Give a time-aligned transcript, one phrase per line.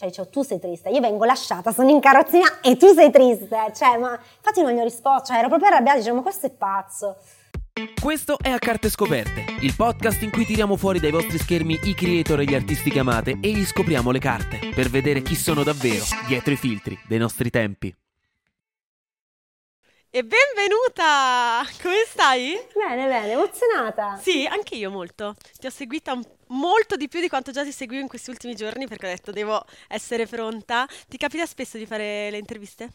[0.00, 3.72] Cioè, dicevo, tu sei triste, io vengo lasciata, sono in carrozzina e tu sei triste.
[3.74, 6.50] Cioè, ma infatti non gli ho risposto, cioè, ero proprio arrabbiata, dicevo, ma questo è
[6.50, 7.16] pazzo.
[8.00, 11.94] Questo è A Carte Scoperte, il podcast in cui tiriamo fuori dai vostri schermi i
[11.94, 15.64] creator e gli artisti che amate e gli scopriamo le carte per vedere chi sono
[15.64, 17.92] davvero dietro i filtri dei nostri tempi.
[20.10, 21.62] E benvenuta!
[21.82, 22.54] Come stai?
[22.74, 24.16] Bene, bene, emozionata.
[24.16, 25.34] Sì, anche io molto.
[25.58, 28.54] Ti ho seguita un- molto di più di quanto già ti seguivo in questi ultimi
[28.54, 30.86] giorni perché ho detto devo essere pronta.
[31.06, 32.88] Ti capita spesso di fare le interviste?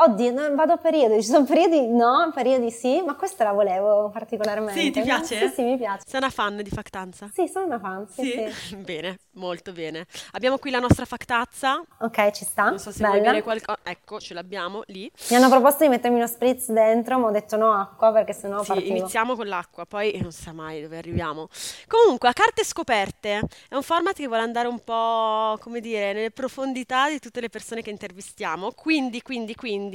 [0.00, 4.10] Oddio, no, vado a periodi, ci sono periodi no, periodi sì, ma questa la volevo
[4.10, 4.80] particolarmente.
[4.80, 5.48] Sì, ti piace?
[5.48, 6.04] Sì, sì, mi piace.
[6.06, 7.28] Sei una fan di Factanza?
[7.32, 8.76] Sì, sono una fan, sì, sì.
[8.78, 10.06] Bene, molto bene.
[10.32, 11.82] Abbiamo qui la nostra Factazza.
[11.98, 13.30] Ok, ci sta, Non so se vuoi bella.
[13.32, 13.78] bere qualcosa.
[13.82, 15.10] Ecco, ce l'abbiamo lì.
[15.30, 18.62] Mi hanno proposto di mettermi uno spritz dentro, ma ho detto no acqua perché sennò
[18.62, 18.94] Sì, partivo.
[18.98, 21.48] iniziamo con l'acqua, poi non sa mai dove arriviamo.
[21.88, 26.30] Comunque, a carte scoperte è un format che vuole andare un po', come dire, nelle
[26.30, 28.70] profondità di tutte le persone che intervistiamo.
[28.70, 29.86] Quindi, quindi, quindi,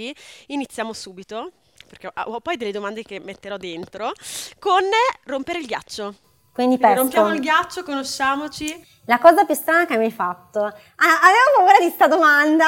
[0.48, 1.52] iniziamo subito,
[1.88, 4.12] perché ho poi delle domande che metterò dentro,
[4.60, 4.82] con
[5.26, 6.16] rompere il ghiaccio.
[6.54, 8.88] Quindi Quindi rompiamo il ghiaccio, conosciamoci.
[9.06, 10.60] La cosa più strana che mi hai fatto.
[10.64, 12.66] Ah, avevo paura di sta domanda,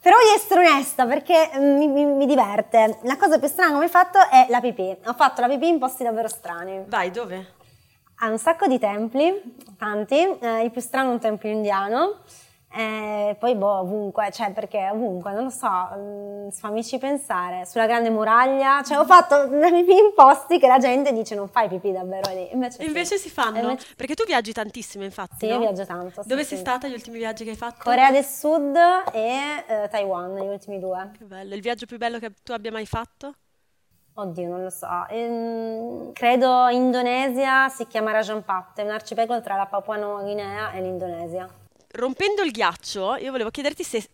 [0.00, 2.98] però voglio essere onesta perché mm, mi, mi- mi diverte.
[3.02, 4.96] La cosa più strana che mi hai fatto è la pipì.
[5.04, 6.82] Ho fatto la pipì in posti davvero strani.
[6.86, 7.54] Vai, dove?
[8.22, 9.32] Ha un sacco di templi,
[9.78, 10.16] tanti.
[10.40, 12.20] Eh, il più strano è un tempio indiano.
[12.72, 18.10] Eh, poi boh, ovunque, cioè perché ovunque, non lo so, mm, fammici pensare, sulla grande
[18.10, 22.30] muraglia, cioè ho fatto pipì in posti che la gente dice non fai pipì davvero
[22.32, 22.86] lì, invece, E sì.
[22.86, 23.58] invece si fanno.
[23.58, 25.58] Invece- Perché tu viaggi tantissimo, infatti, Sì, io no?
[25.60, 26.22] viaggio tanto.
[26.22, 26.48] sì, Dove sì.
[26.50, 27.82] sei stata gli ultimi viaggi che hai fatto?
[27.82, 28.76] Corea del Sud
[29.12, 31.10] e eh, Taiwan, gli ultimi due.
[31.18, 31.54] Che bello.
[31.56, 33.34] Il viaggio più bello che tu abbia mai fatto?
[34.14, 34.86] Oddio, non lo so.
[35.08, 40.70] Ehm, credo Indonesia si chiama Rajan Pat, è un arcipelago tra la Papua Nuova Guinea
[40.72, 41.48] e l'Indonesia.
[41.92, 44.08] Rompendo il ghiaccio, io volevo chiederti se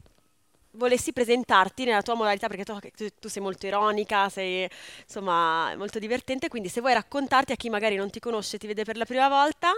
[0.73, 2.79] volessi presentarti nella tua modalità, perché tu,
[3.19, 4.69] tu- sei molto ironica, sei
[5.03, 8.85] insomma molto divertente, quindi se vuoi raccontarti a chi magari non ti conosce, ti vede
[8.85, 9.73] per la prima volta,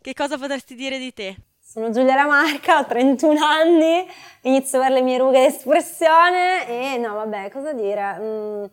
[0.00, 1.36] che cosa potresti dire di te?
[1.60, 4.06] Sono Giulia Ramarca, ho 31 anni,
[4.42, 8.16] inizio a avere le mie rughe d'espressione e no, vabbè, cosa dire?
[8.20, 8.64] Mm,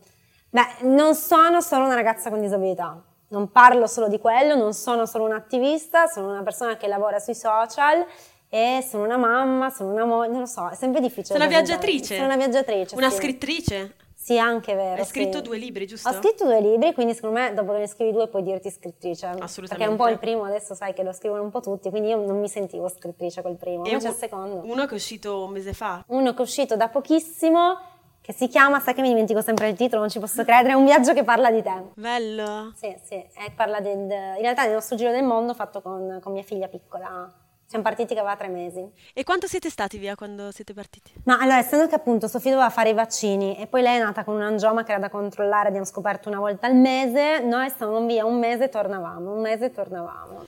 [0.52, 5.06] beh, non sono solo una ragazza con disabilità, non parlo solo di quello, non sono
[5.08, 8.06] solo un'attivista, sono una persona che lavora sui social
[8.54, 11.26] e sono una mamma, sono una moglie, non lo so, è sempre difficile.
[11.28, 12.16] Sei una viaggiatrice?
[12.16, 13.16] Sono una viaggiatrice, Una sì.
[13.16, 13.96] scrittrice?
[14.14, 15.02] Sì, anche vero.
[15.02, 15.44] Hai scritto sì.
[15.44, 16.10] due libri, giusto?
[16.10, 19.26] Ho scritto due libri, quindi secondo me dopo che ne scrivi due puoi dirti scrittrice.
[19.26, 19.68] Assolutamente.
[19.70, 22.10] Perché è un po' il primo, adesso sai che lo scrivono un po' tutti, quindi
[22.10, 24.62] io non mi sentivo scrittrice col primo, E invece un- il secondo.
[24.66, 26.04] Uno che è uscito un mese fa.
[26.08, 27.80] Uno che è uscito da pochissimo,
[28.22, 30.76] che si chiama, sai che mi dimentico sempre il titolo, non ci posso credere, è
[30.76, 31.82] un viaggio che parla di te.
[31.96, 32.74] Bello.
[32.76, 33.26] Sì, sì,
[33.56, 37.28] parla del, in realtà del nostro giro del mondo fatto con, con mia figlia piccola.
[37.72, 38.86] Siamo partiti che aveva tre mesi.
[39.14, 41.14] E quanto siete stati via quando siete partiti?
[41.24, 44.26] Ma allora, essendo che appunto Sofì doveva fare i vaccini e poi lei è nata
[44.26, 48.06] con un angioma che era da controllare, abbiamo scoperto una volta al mese, noi stavamo
[48.06, 50.44] via un mese e tornavamo, un mese e tornavamo.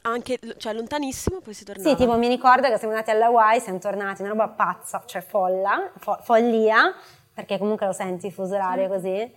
[0.00, 1.90] Anche, cioè lontanissimo, poi si tornava.
[1.90, 5.20] Sì, tipo mi ricordo che siamo andati alla Hawaii, siamo tornati, una roba pazza, cioè
[5.20, 6.90] folla, fo- follia,
[7.34, 9.10] perché comunque lo senti il fuso orario così.
[9.10, 9.30] In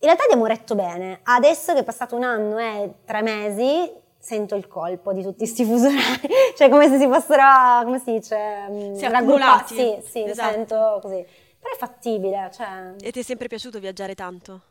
[0.00, 4.66] realtà abbiamo retto bene, adesso che è passato un anno e tre mesi, sento il
[4.66, 8.94] colpo di tutti questi fusi orari, cioè come se si fossero, come si dice, mm,
[8.94, 9.74] Sì, raggruppati.
[9.74, 10.52] Sì, sì, lo Esatto.
[10.52, 11.26] sento così.
[11.58, 12.94] Però è fattibile, cioè...
[13.00, 14.62] E ti è sempre piaciuto viaggiare tanto?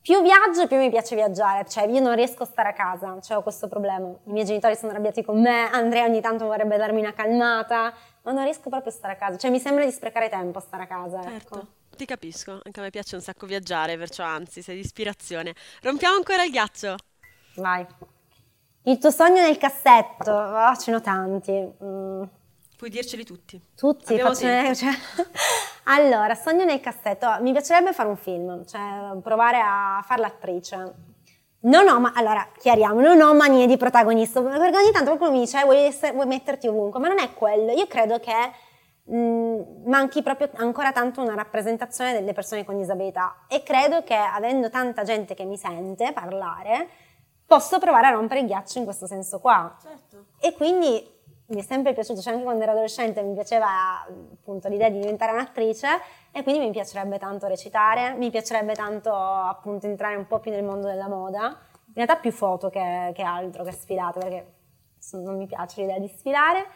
[0.00, 3.36] Più viaggio, più mi piace viaggiare, cioè io non riesco a stare a casa, cioè
[3.36, 4.08] ho questo problema.
[4.08, 7.92] I miei genitori sono arrabbiati con me, Andrea ogni tanto vorrebbe darmi una calmata,
[8.22, 10.60] ma non riesco proprio a stare a casa, cioè mi sembra di sprecare tempo a
[10.62, 11.28] stare a casa, ecco.
[11.28, 15.52] Certo, ti capisco, anche a me piace un sacco viaggiare, perciò anzi, sei di ispirazione.
[15.82, 16.94] Rompiamo ancora il ghiaccio.
[17.56, 17.86] Vai.
[18.88, 21.52] Il tuo sogno nel cassetto, oh, ce n'ho tanti.
[21.84, 22.22] Mm,
[22.76, 23.60] Puoi dirceli tutti.
[23.76, 24.34] tutti, tempo.
[24.34, 24.92] cioè-
[25.90, 30.94] Allora, sogno nel cassetto, mi piacerebbe fare un film, cioè provare a fare l'attrice.
[31.60, 35.40] Non ho, ma allora chiariamo, non ho manie di protagonista, perché ogni tanto qualcuno mi
[35.40, 37.72] dice "Eh, vuoi, essere- vuoi metterti ovunque, ma non è quello.
[37.72, 38.32] Io credo che
[39.04, 44.68] mh, manchi proprio ancora tanto una rappresentazione delle persone con disabilità e credo che avendo
[44.70, 46.88] tanta gente che mi sente parlare,
[47.48, 49.74] posso provare a rompere il ghiaccio in questo senso qua.
[49.82, 50.26] Certo.
[50.38, 51.16] E quindi
[51.46, 55.32] mi è sempre piaciuto, cioè anche quando ero adolescente mi piaceva appunto l'idea di diventare
[55.32, 55.88] un'attrice
[56.30, 60.62] e quindi mi piacerebbe tanto recitare, mi piacerebbe tanto appunto entrare un po' più nel
[60.62, 64.52] mondo della moda, in realtà più foto che, che altro, che sfilate, perché
[65.12, 66.66] non mi piace l'idea di sfilare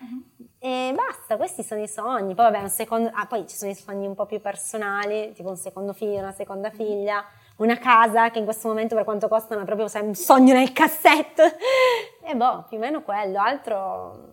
[0.59, 2.35] e basta, questi sono i sogni.
[2.35, 5.51] Poi vabbè, un secondo, ah, poi ci sono i sogni un po' più personali, tipo
[5.51, 7.23] un secondo figlio, una seconda figlia,
[7.56, 10.72] una casa che in questo momento per quanto costano è proprio sai, un sogno nel
[10.72, 11.43] cassetto.
[12.25, 14.32] E boh, più o meno quello, altro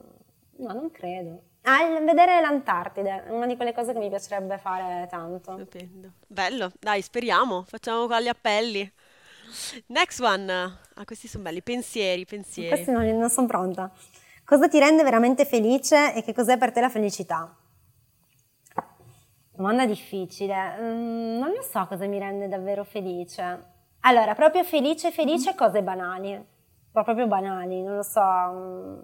[0.58, 1.42] no, non credo.
[1.64, 5.54] Al vedere l'Antartide, è una di quelle cose che mi piacerebbe fare tanto.
[5.54, 6.12] Stupendo.
[6.28, 8.90] Bello, dai, speriamo, facciamo qua gli appelli.
[9.88, 10.52] Next one.
[10.52, 11.62] Ah, questi sono belli.
[11.62, 12.70] Pensieri, pensieri.
[12.70, 13.92] Questi non, non sono pronta.
[14.46, 17.54] Cosa ti rende veramente felice e che cos'è per te la felicità?
[19.60, 20.56] Domanda difficile.
[20.80, 23.44] Mm, non lo so cosa mi rende davvero felice.
[24.04, 26.42] Allora, proprio felice, felice, cose banali.
[26.94, 28.22] Proprio banali, non lo so.
[28.22, 29.00] mm,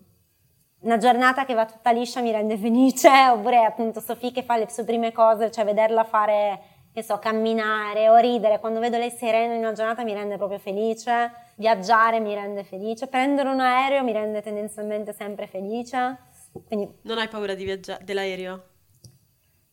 [0.83, 4.69] Una giornata che va tutta liscia mi rende felice, oppure appunto Sofì che fa le
[4.69, 6.61] sue prime cose, cioè vederla fare,
[6.93, 8.61] che so, camminare o ridere.
[8.61, 11.33] Quando vedo lei serena in una giornata mi rende proprio felice.
[11.57, 13.07] Viaggiare mi rende felice.
[13.07, 16.17] Prendere un aereo mi rende tendenzialmente sempre felice.
[16.65, 18.63] Quindi Non hai paura di viaggiare dell'aereo?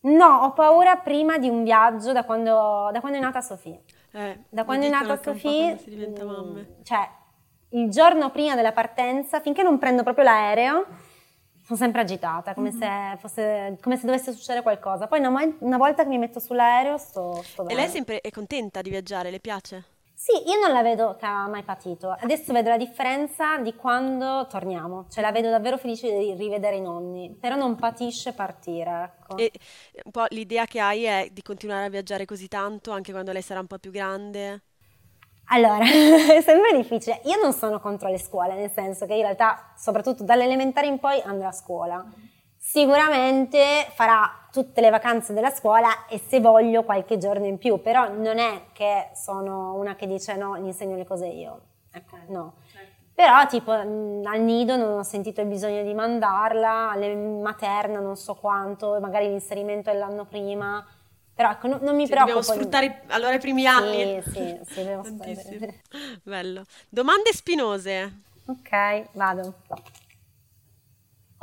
[0.04, 3.78] No, ho paura prima di un viaggio da quando, da quando è nata Sofì.
[4.12, 6.66] Eh, Da quando è nata Sofì, si diventa mm, mamme.
[6.82, 7.08] cioè
[7.70, 10.86] il giorno prima della partenza, finché non prendo proprio l'aereo,
[11.64, 15.06] sono sempre agitata, come, se, fosse, come se dovesse succedere qualcosa.
[15.06, 17.80] Poi una, una volta che mi metto sull'aereo sto, sto E bene.
[17.80, 19.84] lei sempre è contenta di viaggiare, le piace?
[20.22, 22.14] Sì, io non la vedo che ha mai patito.
[22.16, 25.06] Adesso vedo la differenza di quando torniamo.
[25.10, 29.36] Cioè la vedo davvero felice di rivedere i nonni, però non patisce partire, ecco.
[29.36, 29.50] E
[30.04, 33.42] un po' l'idea che hai è di continuare a viaggiare così tanto anche quando lei
[33.42, 34.62] sarà un po' più grande?
[35.46, 37.20] Allora, è sempre difficile.
[37.24, 41.00] Io non sono contro le scuole, nel senso che in realtà, soprattutto dalle elementari in
[41.00, 42.06] poi, andrà a scuola.
[42.72, 48.08] Sicuramente farà tutte le vacanze della scuola e se voglio qualche giorno in più, però
[48.08, 51.60] non è che sono una che dice no, gli insegno le cose io.
[51.92, 52.54] Ecco, no.
[53.14, 58.16] Però tipo mh, al nido non ho sentito il bisogno di mandarla, alle materna non
[58.16, 60.82] so quanto, magari l'inserimento è l'anno prima,
[61.34, 62.52] però ecco, no- non mi dobbiamo preoccupo.
[62.52, 64.22] di- sfruttare allora i primi anni.
[64.22, 65.02] Sì, sì, sì, devo.
[66.24, 66.64] Bello.
[66.88, 68.20] Domande spinose.
[68.46, 69.54] Ok, vado.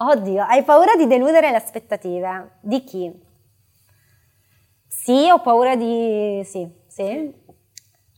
[0.02, 2.52] Oddio, hai paura di deludere le aspettative?
[2.62, 3.12] Di chi?
[4.88, 6.42] Sì, ho paura di...
[6.46, 7.34] Sì, sì.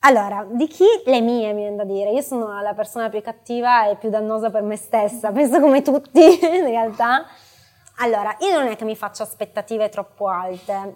[0.01, 0.85] Allora, di chi?
[1.05, 2.11] Le mie, mi viene da dire.
[2.11, 6.21] Io sono la persona più cattiva e più dannosa per me stessa, penso come tutti
[6.21, 7.25] in realtà.
[7.97, 10.95] Allora, io non è che mi faccio aspettative troppo alte,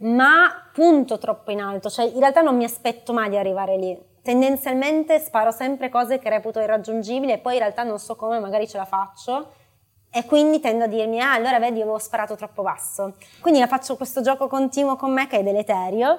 [0.00, 3.98] ma punto troppo in alto, cioè in realtà non mi aspetto mai di arrivare lì.
[4.22, 8.68] Tendenzialmente sparo sempre cose che reputo irraggiungibili e poi in realtà non so come, magari
[8.68, 9.52] ce la faccio
[10.10, 13.14] e quindi tendo a dirmi, ah allora vedi, io avevo sparato troppo basso.
[13.40, 16.18] Quindi la faccio questo gioco continuo con me che è deleterio,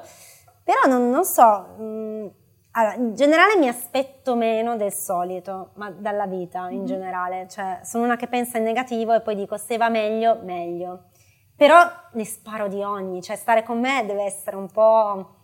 [0.63, 2.27] però non, non so, mm,
[2.71, 8.05] allora, in generale mi aspetto meno del solito, ma dalla vita in generale, cioè sono
[8.05, 11.09] una che pensa in negativo e poi dico se va meglio, meglio.
[11.55, 11.77] Però
[12.13, 15.35] ne sparo di ogni, cioè stare con me deve essere un po'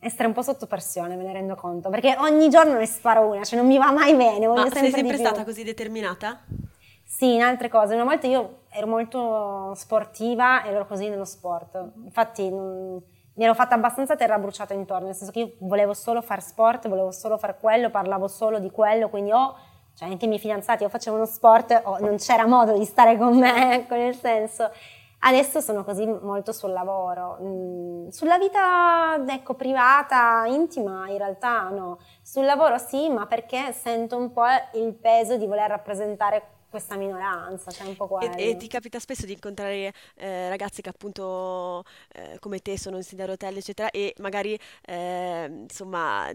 [0.00, 3.44] essere un po' sotto pressione, me ne rendo conto, perché ogni giorno ne sparo una,
[3.44, 6.40] cioè non mi va mai bene, voglio Ma sempre sei sempre stata così determinata?
[7.10, 7.94] Sì, in altre cose.
[7.94, 11.82] Una volta io ero molto sportiva e ero così nello sport.
[12.04, 13.02] Infatti non-
[13.34, 16.88] mi ero fatta abbastanza terra bruciata intorno, nel senso che io volevo solo fare sport,
[16.88, 19.54] volevo solo fare quello, parlavo solo di quello, quindi o,
[19.94, 23.38] cioè anche i miei fidanzati o facevano sport o non c'era modo di stare con
[23.38, 24.70] me, ecco, nel senso.
[25.20, 27.38] Adesso sono così molto sul lavoro.
[27.42, 31.98] Mm, Sulla vita, ecco, privata, intima, in realtà no.
[32.22, 34.44] Sul lavoro sì, ma perché sento un po'
[34.74, 38.36] il peso di voler rappresentare questa minoranza, cioè un po' quello.
[38.36, 42.96] E, e ti capita spesso di incontrare eh, ragazzi che appunto eh, come te sono
[42.96, 46.30] in sedia a rotelle, eccetera, e magari eh, insomma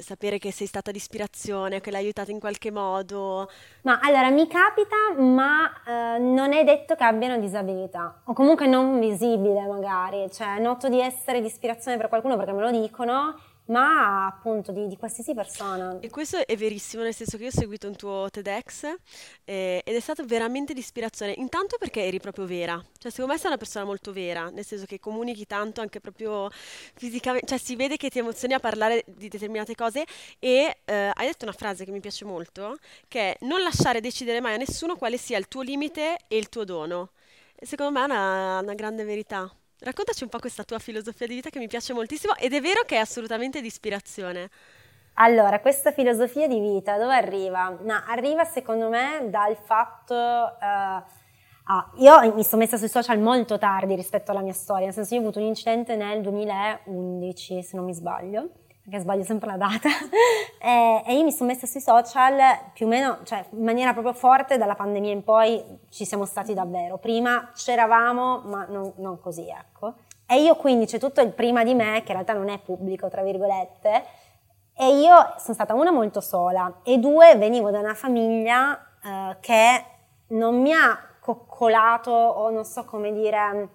[0.00, 3.50] sapere che sei stata di ispirazione, che l'hai aiutata in qualche modo.
[3.82, 9.00] Ma allora mi capita, ma eh, non è detto che abbiano disabilità, o comunque non
[9.00, 14.26] visibile magari, cioè noto di essere di ispirazione per qualcuno perché me lo dicono, ma
[14.26, 15.98] appunto di, di qualsiasi persona.
[16.00, 18.94] E questo è verissimo, nel senso che io ho seguito un tuo TEDx
[19.44, 21.34] eh, ed è stato veramente di ispirazione.
[21.36, 24.86] Intanto perché eri proprio vera, cioè secondo me sei una persona molto vera, nel senso
[24.86, 26.50] che comunichi tanto anche proprio
[26.94, 30.04] fisicamente, cioè si vede che ti emozioni a parlare di determinate cose
[30.38, 32.76] e eh, hai detto una frase che mi piace molto,
[33.08, 36.48] che è non lasciare decidere mai a nessuno quale sia il tuo limite e il
[36.48, 37.10] tuo dono.
[37.60, 39.50] Secondo me è una, una grande verità.
[39.84, 42.82] Raccontaci un po' questa tua filosofia di vita che mi piace moltissimo ed è vero
[42.86, 44.48] che è assolutamente di ispirazione.
[45.14, 47.76] Allora, questa filosofia di vita dove arriva?
[47.82, 50.14] No, arriva secondo me dal fatto...
[50.14, 51.02] eh,
[51.64, 55.14] ah, io mi sono messa sui social molto tardi rispetto alla mia storia, nel senso
[55.14, 58.50] io ho avuto un incidente nel 2011, se non mi sbaglio,
[58.82, 59.88] perché sbaglio sempre la data,
[60.60, 62.38] e, e io mi sono messa sui social
[62.72, 66.52] più o meno, cioè in maniera proprio forte dalla pandemia in poi ci siamo stati
[66.52, 66.98] davvero.
[66.98, 69.94] Prima c'eravamo, ma non, non così, ecco.
[70.26, 73.08] E io quindi c'è tutto il prima di me, che in realtà non è pubblico,
[73.08, 74.04] tra virgolette,
[74.74, 79.84] e io sono stata una molto sola e due venivo da una famiglia eh, che
[80.28, 83.68] non mi ha coccolato o non so come dire,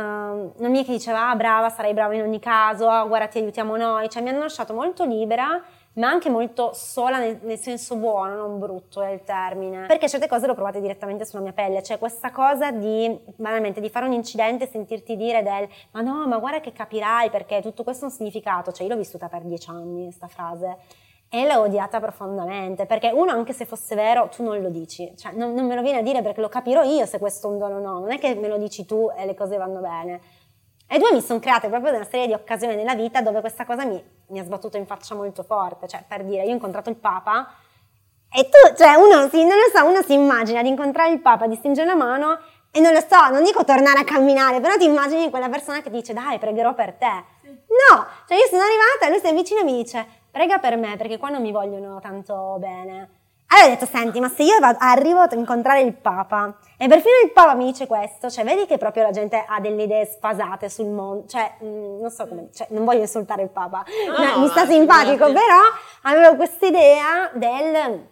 [0.00, 3.38] non mi è che diceva ah brava, sarai brava in ogni caso, ah, guarda ti
[3.38, 5.62] aiutiamo noi, cioè mi hanno lasciato molto libera
[5.94, 9.86] ma anche molto sola nel, nel, senso buono, non brutto è il termine.
[9.86, 13.80] Perché certe cose le ho provate direttamente sulla mia pelle, cioè questa cosa di, banalmente,
[13.80, 17.60] di fare un incidente e sentirti dire del ma no, ma guarda che capirai perché
[17.60, 20.78] tutto questo ha un significato, cioè io l'ho vissuta per dieci anni questa frase
[21.34, 25.32] e l'ho odiata profondamente, perché uno, anche se fosse vero, tu non lo dici, cioè
[25.32, 27.58] non, non me lo viene a dire perché lo capirò io se questo è un
[27.58, 30.20] dono o no, non è che me lo dici tu e le cose vanno bene.
[30.86, 33.86] E due mi sono create proprio una serie di occasioni nella vita dove questa cosa
[33.86, 35.88] mi, mi, ha sbattuto in faccia molto forte.
[35.88, 37.48] Cioè, per dire, io ho incontrato il Papa
[38.30, 41.46] e tu, cioè, uno si, non lo so, uno si immagina di incontrare il Papa,
[41.46, 42.38] di stringere la mano
[42.70, 45.88] e non lo so, non dico tornare a camminare, però ti immagini quella persona che
[45.88, 47.24] dice dai, pregherò per te.
[47.46, 50.96] No, cioè io sono arrivata e lui si avvicina e mi dice prega per me
[50.96, 53.20] perché qua non mi vogliono tanto bene.
[53.52, 57.16] Allora ho detto, senti, ma se io vado, arrivo a incontrare il Papa e perfino
[57.22, 60.70] il Papa mi dice questo, cioè vedi che proprio la gente ha delle idee sfasate
[60.70, 63.84] sul mondo, cioè mh, non so come, cioè, non voglio insultare il Papa,
[64.16, 65.60] no, mi sta simpatico, però
[66.04, 68.08] avevo questa idea del,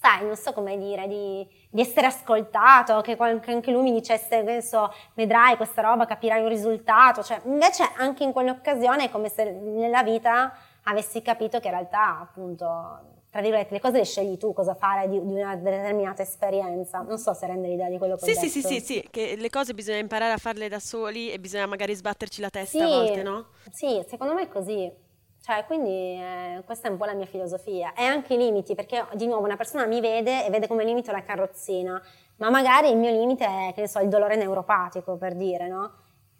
[0.00, 4.42] sai, non so come dire, di, di essere ascoltato, che, che, anche lui mi dicesse,
[4.42, 9.28] che so, vedrai questa roba, capirai un risultato, cioè invece anche in quell'occasione è come
[9.28, 10.52] se nella vita
[10.84, 15.08] avessi capito che in realtà appunto tra virgolette, le cose le scegli tu cosa fare
[15.08, 17.00] di, di, una determinata esperienza.
[17.00, 18.48] Non so se rende l'idea di quello che sì, ho sì.
[18.50, 21.94] Sì, sì, sì, che le cose bisogna imparare a farle da soli e bisogna magari
[21.94, 23.46] sbatterci la testa sì, a volte, no?
[23.70, 24.92] Sì, secondo me è così.
[25.40, 27.94] Cioè, quindi eh, questa è un po' la mia filosofia.
[27.94, 31.10] E anche i limiti, perché di nuovo una persona mi vede e vede come limite
[31.10, 31.98] la carrozzina,
[32.36, 35.90] ma magari il mio limite è, che ne so, il dolore neuropatico, per dire, no?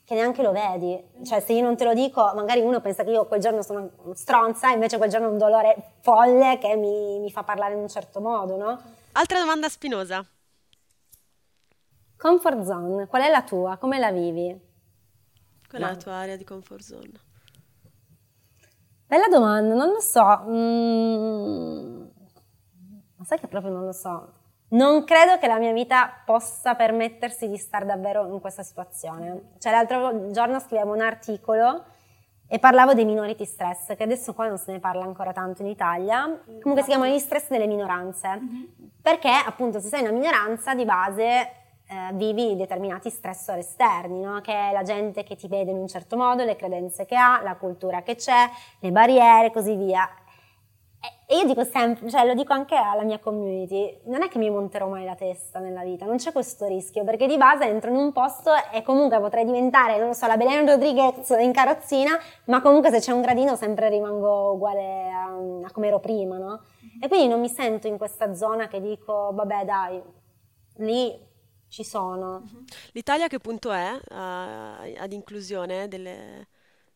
[0.04, 1.00] Che neanche lo vedi.
[1.24, 3.90] Cioè, se io non te lo dico, magari uno pensa che io quel giorno sono
[4.14, 7.88] stronza, invece quel giorno ho un dolore folle che mi, mi fa parlare in un
[7.88, 8.80] certo modo, no?
[9.12, 10.24] Altra domanda spinosa.
[12.16, 13.76] Comfort zone, qual è la tua?
[13.76, 14.70] Come la vivi?
[15.68, 17.12] Qual è la tua area di comfort zone?
[19.06, 20.44] Bella domanda, non lo so.
[20.46, 22.06] Mm...
[23.16, 24.40] Ma sai che proprio non lo so
[24.72, 29.52] non credo che la mia vita possa permettersi di stare davvero in questa situazione.
[29.58, 31.84] Cioè, l'altro giorno scrivevo un articolo
[32.46, 35.68] e parlavo dei minority stress, che adesso qua non se ne parla ancora tanto in
[35.68, 36.42] Italia.
[36.60, 38.28] Comunque si chiamano gli stress delle minoranze.
[38.28, 38.62] Mm-hmm.
[39.00, 41.22] Perché appunto se sei una minoranza di base
[41.86, 44.40] eh, vivi determinati stressor esterni, no?
[44.40, 47.40] che è la gente che ti vede in un certo modo, le credenze che ha,
[47.42, 48.48] la cultura che c'è,
[48.78, 50.08] le barriere e così via.
[51.28, 54.48] E io dico sempre, cioè lo dico anche alla mia community, non è che mi
[54.50, 57.96] monterò mai la testa nella vita, non c'è questo rischio, perché di base entro in
[57.96, 62.60] un posto e comunque potrei diventare, non lo so, la Belen Rodriguez in carrozzina, ma
[62.60, 65.24] comunque se c'è un gradino sempre rimango uguale a,
[65.66, 66.62] a come ero prima, no?
[67.00, 70.00] E quindi non mi sento in questa zona che dico, vabbè dai,
[70.76, 71.18] lì
[71.66, 72.44] ci sono.
[72.92, 76.46] L'Italia che punto è uh, ad inclusione delle,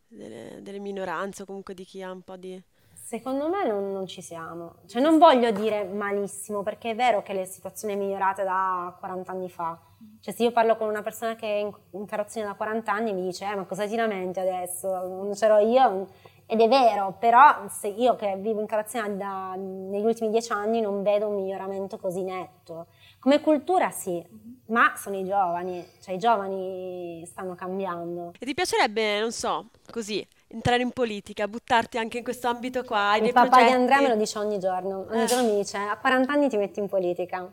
[0.07, 2.63] delle, delle minoranze o comunque di chi ha un po' di...
[3.07, 4.79] Secondo me non, non, ci siamo.
[4.87, 9.31] Cioè non voglio dire malissimo, perché è vero che le situazioni è migliorata da 40
[9.31, 9.79] anni fa.
[10.21, 13.13] Cioè se io parlo con una persona che è in, in carrozzina da 40 anni
[13.13, 14.89] mi dice eh, ma cosa ti lamenti adesso?
[14.89, 16.09] Non c'ero io.
[16.47, 20.81] Ed è vero, però se io che vivo in carrozzina da, negli ultimi 10 anni
[20.81, 22.89] non vedo un miglioramento così netto.
[23.21, 24.21] Come cultura sì,
[24.67, 28.33] ma sono i giovani, cioè i giovani stanno cambiando.
[28.37, 33.17] E ti piacerebbe, non so, così, entrare in politica, buttarti anche in questo ambito qua?
[33.17, 33.71] Il papà progetti?
[33.71, 35.27] di Andrea me lo dice ogni giorno, ogni eh.
[35.27, 37.51] giorno mi dice a 40 anni ti metti in politica,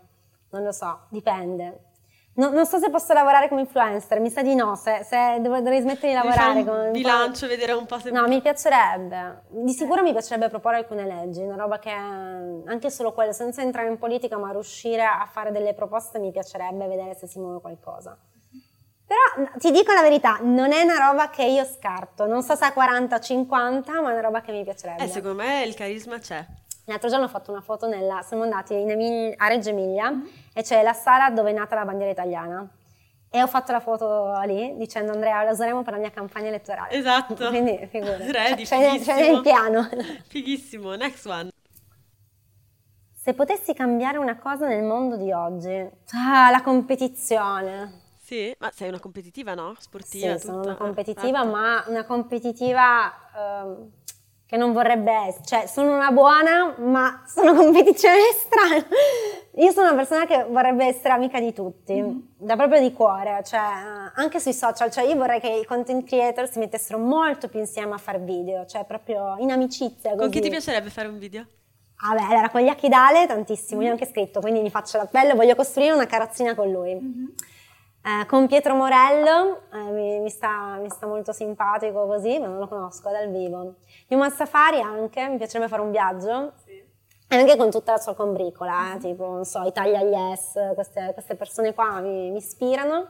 [0.50, 1.92] non lo so, dipende.
[2.36, 5.58] No, non so se posso lavorare come influencer, mi sa di no, se, se devo,
[5.58, 6.90] dovrei smettere di lavorare come...
[6.90, 8.10] bilancio, vedere un po' se...
[8.10, 13.14] No, mi piacerebbe, di sicuro mi piacerebbe proporre alcune leggi, una roba che anche solo
[13.14, 17.28] quello, senza entrare in politica ma riuscire a fare delle proposte mi piacerebbe vedere se
[17.28, 18.18] si muove qualcosa.
[19.06, 22.66] Però ti dico la verità, non è una roba che io scarto, non so se
[22.66, 25.04] a 40 o 50, ma è una roba che mi piacerebbe.
[25.04, 26.46] Eh, secondo me il carisma c'è.
[26.86, 30.28] L'altro giorno ho fatto una foto nella, siamo andati Emil, a Reggio Emilia mm-hmm.
[30.54, 32.68] e c'è la sala dove è nata la bandiera italiana.
[33.30, 36.92] E ho fatto la foto lì dicendo Andrea la useremo per la mia campagna elettorale.
[36.92, 37.48] Esatto.
[37.48, 38.30] Quindi figurati.
[38.32, 39.90] Ready, c'è, c'è nel piano.
[40.28, 41.50] Fighissimo, next one.
[43.16, 45.74] Se potessi cambiare una cosa nel mondo di oggi,
[46.12, 48.02] ah, la competizione.
[48.34, 49.76] Sì, ma sei una competitiva, no?
[49.78, 50.38] Sportiva?
[50.40, 53.92] Sì, sono una competitiva, ah, ma una competitiva um,
[54.48, 55.46] che non vorrebbe essere.
[55.46, 58.88] Cioè, sono una buona, ma sono competizione strana.
[59.58, 62.20] Io sono una persona che vorrebbe essere amica di tutti, mm-hmm.
[62.38, 63.60] da proprio di cuore, cioè
[64.16, 64.90] anche sui social.
[64.90, 68.66] Cioè, io vorrei che i content creator si mettessero molto più insieme a fare video,
[68.66, 70.10] cioè proprio in amicizia.
[70.10, 70.22] Così.
[70.22, 71.46] Con chi ti piacerebbe fare un video?
[71.98, 75.36] Ah beh, allora con gli Achidale tantissimo, io ho anche scritto, quindi gli faccio l'appello,
[75.36, 77.52] voglio costruire una carrozzina con lui.
[78.06, 82.60] Eh, con Pietro Morello, eh, mi, mi sta, mi sta molto simpatico così, ma non
[82.60, 83.76] lo conosco dal vivo.
[84.10, 86.52] Human Safari anche, mi piacerebbe fare un viaggio.
[86.66, 91.36] E anche con tutta la sua combricola, eh, tipo, non so, Italia Yes, queste, queste
[91.36, 93.08] persone qua mi, mi ispirano.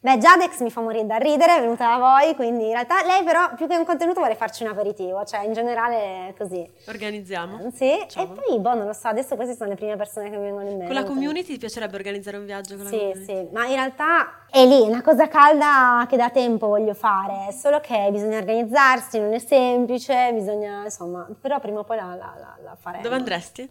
[0.00, 3.24] Beh, Jadex mi fa morire da ridere, è venuta da voi, quindi in realtà lei
[3.24, 6.64] però più che un contenuto vuole farci un aperitivo, cioè in generale è così.
[6.86, 7.66] Organizziamo.
[7.66, 8.32] Eh, Sì, Facciamo.
[8.34, 10.68] e poi, boh, non lo so, adesso queste sono le prime persone che mi vengono
[10.68, 10.86] in mente.
[10.86, 13.24] Con la community ti piacerebbe organizzare un viaggio con la Sì, community?
[13.24, 17.50] sì, ma in realtà è lì, è una cosa calda che da tempo voglio fare,
[17.52, 22.34] solo che bisogna organizzarsi, non è semplice, bisogna, insomma, però prima o poi la, la,
[22.38, 23.02] la, la faremo.
[23.02, 23.68] Dove andresti?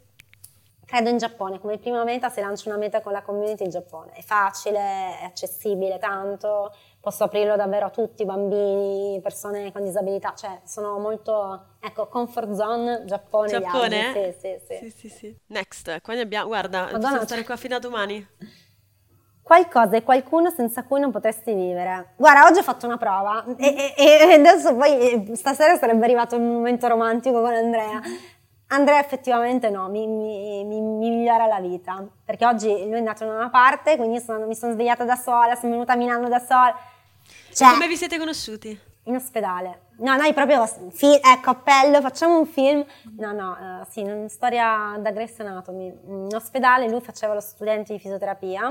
[0.87, 4.13] Credo in Giappone, come prima meta, se lancio una meta con la community in Giappone.
[4.13, 4.79] È facile,
[5.19, 11.75] è accessibile tanto, posso aprirlo davvero a tutti, bambini, persone con disabilità, cioè sono molto,
[11.81, 14.11] ecco, comfort zone, Giappone, Giappone?
[14.13, 14.89] viaggi, sì, sì, sì.
[14.91, 15.37] Sì, sì.
[15.47, 18.27] Next, qua ne abbiamo, guarda, Madonna, possiamo c'è- stare qua fino a domani.
[19.41, 22.13] Qualcosa e qualcuno senza cui non potresti vivere.
[22.15, 26.35] Guarda, oggi ho fatto una prova e, e- e adesso poi eh, stasera sarebbe arrivato
[26.37, 28.01] un momento romantico con Andrea.
[28.69, 33.25] Andrea effettivamente no, mi, mi- mi- mi migliora la vita, perché oggi lui è andato
[33.25, 36.39] da una parte, quindi sono- mi sono svegliata da sola, sono venuta a Milano da
[36.39, 36.75] sola.
[37.53, 38.77] Cioè, Come vi siete conosciuti?
[39.03, 39.83] in ospedale.
[39.99, 42.83] No, noi proprio, fi- ecco, appello, facciamo un film.
[43.17, 45.87] No, no, eh, sì, una storia da Grace Anatomy.
[46.07, 48.67] In ospedale lui faceva lo studente di fisioterapia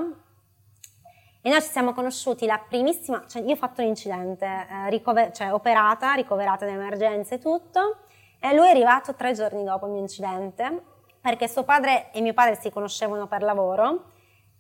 [1.41, 5.55] e noi ci siamo conosciuti la primissima, cioè io ho fatto l'incidente, eh, ricover- cioè
[5.55, 8.01] operata, ricoverata in emergenza e tutto,
[8.39, 10.83] e lui è arrivato tre giorni dopo il mio incidente,
[11.21, 14.13] perché suo padre e mio padre si conoscevano per lavoro,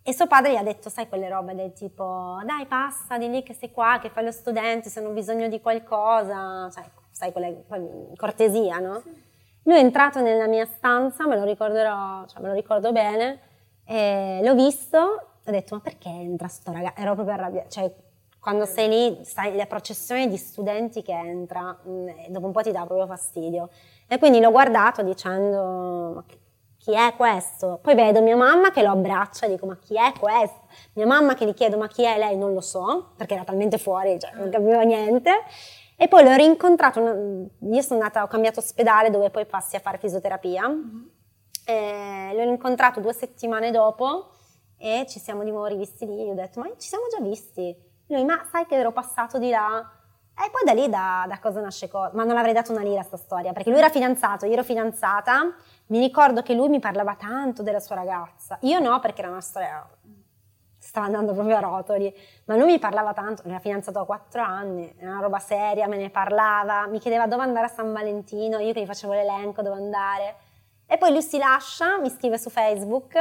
[0.03, 3.43] e suo padre gli ha detto, sai, quelle robe del tipo, dai, passa di lì
[3.43, 7.65] che sei qua, che fai lo studente, se hanno bisogno di qualcosa, cioè, sai, quelle,
[8.17, 9.03] cortesia, no?
[9.65, 13.41] Lui è entrato nella mia stanza, me lo ricorderò, cioè me lo ricordo bene,
[14.43, 17.01] l'ho visto, ho detto, ma perché entra sto ragazzo?
[17.01, 17.93] Ero proprio arrabbiata, cioè,
[18.47, 22.63] quando sei lì, sai, la processione di studenti che entra, mh, e dopo un po'
[22.63, 23.71] ti dà proprio fastidio.
[24.07, 26.25] E quindi l'ho guardato dicendo, ma
[26.79, 27.81] chi- è questo?
[27.83, 30.61] Poi vedo mia mamma che lo abbraccia e dico, ma chi è questo?
[30.93, 32.37] Mia mamma che gli chiedo, ma chi è lei?
[32.37, 35.33] Non lo so, perché era talmente fuori, cioè non capivo niente.
[35.97, 39.99] E poi l'ho rincontrato, io sono andata, ho cambiato ospedale dove poi passi a fare
[39.99, 40.73] fisioterapia.
[41.67, 44.31] E l'ho incontrato due settimane dopo
[44.79, 46.27] e ci siamo di nuovo rivisti lì.
[46.27, 47.86] Gli ho detto, ma ci siamo già visti?
[48.07, 49.91] Lui, ma sai che ero passato di là?
[50.39, 52.11] E poi da lì da, da cosa nasce cosa?
[52.15, 54.63] Ma non avrei dato una lira a sta storia, perché lui era fidanzato, io ero
[54.63, 55.55] fidanzata.
[55.87, 58.59] Mi ricordo che lui mi parlava tanto della sua ragazza.
[58.63, 59.89] Io no, perché era una storia
[60.79, 62.15] stava andando proprio a rotoli,
[62.45, 65.89] ma lui mi parlava tanto, lui era fidanzato da quattro anni, era una roba seria,
[65.89, 69.63] me ne parlava, mi chiedeva dove andare a San Valentino, io che gli facevo l'elenco
[69.63, 70.37] dove andare.
[70.87, 73.15] E poi lui si lascia, mi scrive su Facebook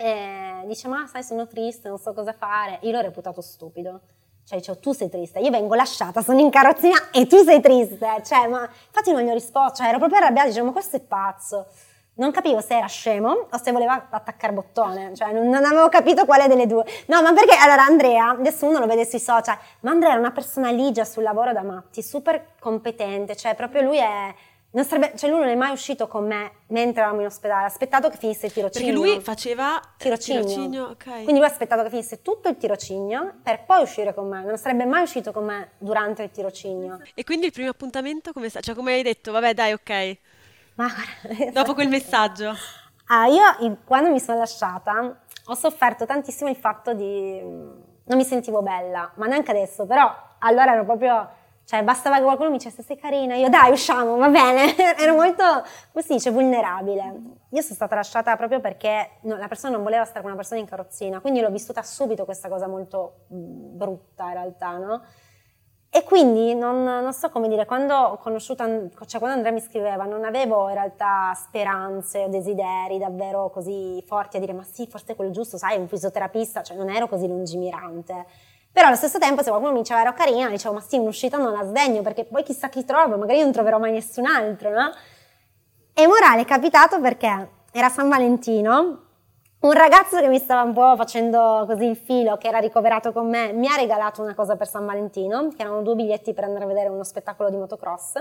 [0.00, 2.78] e dice ma sai sono triste, non so cosa fare.
[2.82, 4.00] Io l'ho reputato stupido.
[4.44, 8.22] Cioè dicevo tu sei triste, io vengo lasciata, sono in carrozzina e tu sei triste.
[8.24, 11.00] Cioè ma infatti non gli ho risposto, cioè ero proprio arrabbiata, dicevo ma questo è
[11.00, 11.66] pazzo.
[12.14, 16.24] Non capivo se era scemo o se voleva attaccare bottone, cioè non, non avevo capito
[16.24, 16.84] quale delle due.
[17.06, 20.32] No, ma perché allora Andrea, adesso uno lo vede sui social, ma Andrea era una
[20.32, 24.34] persona ligia sul lavoro da matti, super competente, cioè proprio lui è...
[24.70, 27.66] Non sarebbe, cioè lui non è mai uscito con me mentre eravamo in ospedale, ha
[27.66, 28.92] aspettato che finisse il tirocinio.
[28.92, 30.42] Perché lui faceva tirocinio.
[30.42, 31.04] tirocinio, ok.
[31.04, 34.58] Quindi lui ha aspettato che finisse tutto il tirocinio per poi uscire con me, non
[34.58, 37.00] sarebbe mai uscito con me durante il tirocinio.
[37.14, 38.60] E quindi il primo appuntamento come sta?
[38.60, 40.18] Cioè come hai detto, vabbè dai, ok.
[40.74, 42.54] Ma guarda, Dopo quel messaggio.
[43.06, 47.40] Ah, io quando mi sono lasciata ho sofferto tantissimo il fatto di...
[47.40, 51.36] non mi sentivo bella, ma neanche adesso, però allora ero proprio...
[51.68, 55.42] Cioè, bastava che qualcuno mi dicesse sei carina, io dai usciamo, va bene, ero molto,
[55.92, 57.02] come si dice, vulnerabile.
[57.50, 60.60] Io sono stata lasciata proprio perché no, la persona non voleva stare con una persona
[60.60, 65.02] in carrozzina, quindi l'ho vissuta subito questa cosa molto brutta in realtà, no?
[65.90, 68.64] E quindi non, non so come dire, quando ho conosciuto,
[69.04, 74.38] cioè quando Andrea mi scriveva, non avevo in realtà speranze o desideri davvero così forti
[74.38, 77.26] a dire ma sì, forse è quello giusto, sai, un fisioterapista, cioè non ero così
[77.26, 78.24] lungimirante.
[78.72, 81.52] Però allo stesso tempo se qualcuno mi diceva ero carina, dicevo ma sì, un'uscita non
[81.52, 84.92] la sdegno perché poi chissà chi trovo, magari non troverò mai nessun altro, no?
[85.94, 89.06] E morale è capitato perché era San Valentino,
[89.60, 93.28] un ragazzo che mi stava un po' facendo così il filo, che era ricoverato con
[93.28, 96.62] me, mi ha regalato una cosa per San Valentino, che erano due biglietti per andare
[96.64, 98.12] a vedere uno spettacolo di motocross.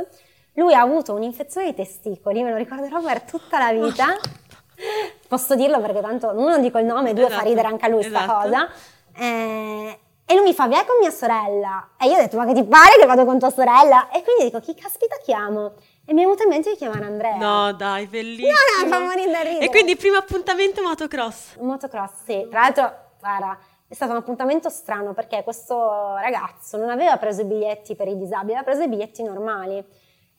[0.54, 4.06] Lui ha avuto un'infezione ai testicoli, me lo ricorderò per tutta la vita.
[5.28, 7.90] Posso dirlo perché tanto uno non dico il nome, due fa Esatto, ridere anche a
[7.90, 8.42] lui sta esatto.
[8.42, 8.70] cosa.
[9.16, 11.92] Eh, e lui mi fa, vai con mia sorella.
[11.98, 14.10] E io ho detto, ma che ti pare che vado con tua sorella?
[14.10, 15.76] E quindi dico, chi caspita chiamo?
[16.06, 17.38] E mi è venuto in mente di chiamare Andrea.
[17.38, 18.50] No, dai, bellissimo.
[18.50, 19.66] No, no, fa morire da ridere.
[19.66, 21.56] E quindi primo appuntamento motocross.
[21.60, 22.46] Motocross, sì.
[22.50, 27.46] Tra l'altro, guarda, è stato un appuntamento strano perché questo ragazzo non aveva preso i
[27.46, 29.82] biglietti per i disabili, aveva preso i biglietti normali.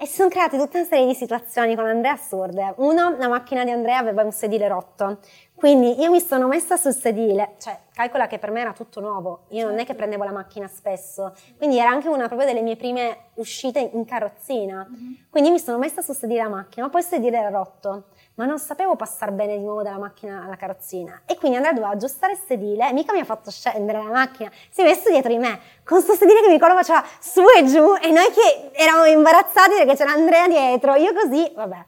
[0.01, 2.75] E si sono create tutta una serie di situazioni con Andrea assurde.
[2.77, 5.19] Uno, la macchina di Andrea aveva un sedile rotto.
[5.55, 9.47] Quindi io mi sono messa sul sedile, cioè calcola che per me era tutto nuovo,
[9.49, 12.77] io non è che prendevo la macchina spesso, quindi era anche una proprio delle mie
[12.77, 14.87] prime uscite in carrozzina.
[15.29, 18.05] Quindi mi sono messa sul sedile della macchina, ma poi il sedile era rotto
[18.37, 21.23] ma non sapevo passare bene di nuovo dalla macchina alla carrozzina.
[21.27, 24.49] E quindi Andrea doveva aggiustare il sedile e mica mi ha fatto scendere la macchina.
[24.71, 27.65] Si è messo dietro di me con questo sedile che mi ricordo faceva su e
[27.65, 30.95] giù e noi che eravamo imbarazzati perché c'era Andrea dietro.
[30.95, 31.85] Io così, vabbè.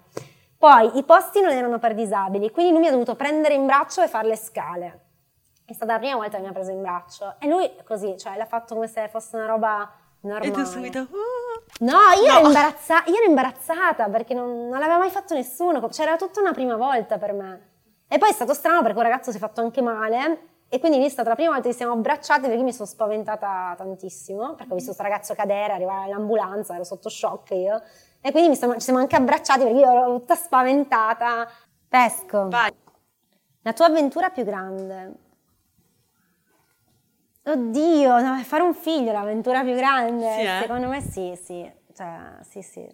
[0.58, 4.02] Poi i posti non erano per disabili, quindi lui mi ha dovuto prendere in braccio
[4.02, 5.09] e fare le scale.
[5.70, 7.36] È stata la prima volta che mi ha preso in braccio.
[7.38, 9.88] E lui così, cioè l'ha fatto come se fosse una roba
[10.22, 10.48] normale.
[10.48, 10.98] E tu subito...
[10.98, 11.84] Uh.
[11.84, 12.38] No, io, no.
[12.38, 16.50] Ero, imbarazza- io ero imbarazzata perché non, non l'aveva mai fatto nessuno, c'era tutta una
[16.50, 17.68] prima volta per me.
[18.08, 20.98] E poi è stato strano perché un ragazzo si è fatto anche male e quindi
[20.98, 24.54] lì è stata la prima volta che ci siamo abbracciati perché mi sono spaventata tantissimo,
[24.54, 27.80] perché ho visto questo ragazzo cadere, arrivare all'ambulanza, ero sotto shock io.
[28.20, 31.48] E quindi sono, ci siamo anche abbracciati perché io ero tutta spaventata.
[31.88, 32.48] Pesco.
[32.48, 32.72] Vai.
[33.62, 35.28] La tua avventura più grande?
[37.52, 40.32] Oddio, no, fare un figlio è l'avventura più grande.
[40.34, 40.58] Sì, eh?
[40.60, 41.72] Secondo me sì, sì.
[41.94, 42.88] Cioè, sì, sì.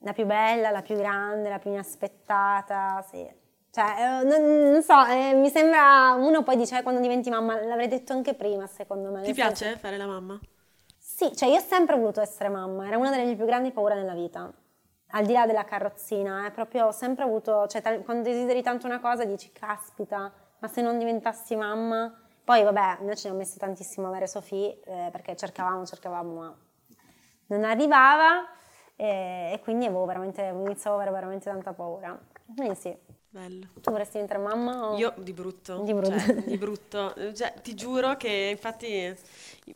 [0.00, 3.26] La più bella, la più grande, la più inaspettata, sì.
[3.70, 7.62] Cioè, eh, non, non so, eh, mi sembra, uno poi dice, eh, quando diventi mamma,
[7.64, 9.22] l'avrei detto anche prima, secondo me.
[9.22, 9.78] Ti piace senso...
[9.78, 10.38] fare la mamma?
[10.98, 13.94] Sì, cioè io ho sempre voluto essere mamma, era una delle mie più grandi paure
[13.94, 14.52] nella vita.
[15.14, 18.86] Al di là della carrozzina, eh, proprio ho sempre avuto, cioè tal- quando desideri tanto
[18.86, 23.58] una cosa dici, caspita, ma se non diventassi mamma poi vabbè, noi ci abbiamo messo
[23.58, 26.56] tantissimo a avere Sofì eh, perché cercavamo, cercavamo, ma
[27.46, 28.46] non arrivava
[28.96, 32.18] eh, e quindi avevo veramente, iniziavo ad avere veramente tanta paura.
[32.54, 32.96] Quindi sì.
[33.32, 33.68] Bello.
[33.80, 34.90] Tu vorresti diventare mamma?
[34.90, 34.98] O...
[34.98, 35.80] Io di brutto.
[35.84, 36.18] Di brutto.
[36.18, 37.14] Cioè, di brutto.
[37.34, 39.16] Cioè, ti giuro che infatti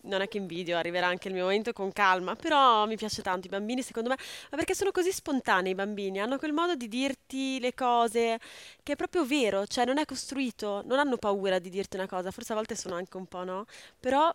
[0.02, 3.46] non è che invidio, arriverà anche il mio momento con calma, però mi piace tanto
[3.46, 4.16] i bambini secondo me,
[4.50, 8.38] ma perché sono così spontanei i bambini, hanno quel modo di dirti le cose
[8.82, 12.30] che è proprio vero, cioè non è costruito, non hanno paura di dirti una cosa,
[12.30, 13.64] forse a volte sono anche un po' no,
[13.98, 14.30] però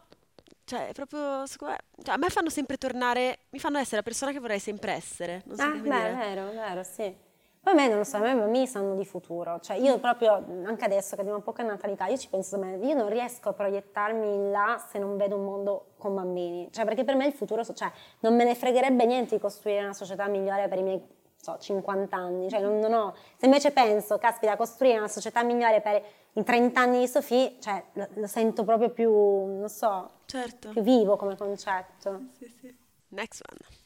[0.63, 4.03] cioè, è proprio, secondo me, cioè, a me fanno sempre tornare, mi fanno essere la
[4.03, 5.43] persona che vorrei sempre essere.
[5.45, 7.29] Non so ah, beh, è vero, è vero, sì.
[7.63, 9.99] Poi a me non lo so, a me i bambini sanno di futuro, cioè io
[9.99, 14.33] proprio, anche adesso che abbiamo poca natalità, io ci penso, io non riesco a proiettarmi
[14.33, 17.63] in là se non vedo un mondo con bambini, cioè perché per me il futuro,
[17.63, 21.01] cioè non me ne fregherebbe niente di costruire una società migliore per i miei
[21.35, 25.81] so, 50 anni, cioè non, non ho, se invece penso, caspita, costruire una società migliore
[25.81, 30.69] per i 30 anni di Sofì, cioè lo, lo sento proprio più, non so, certo.
[30.69, 32.21] più vivo come concetto.
[32.37, 32.75] Sì, sì.
[33.09, 33.80] Next one.